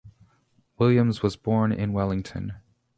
Williams 0.79 1.21
was 1.21 1.35
born 1.35 1.71
in 1.71 1.93
Wellington. 1.93 2.53